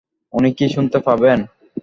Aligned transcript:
উনি 0.33 0.49
কি 0.57 0.65
শুনতে 0.69 0.97
পাবেন? 0.99 1.39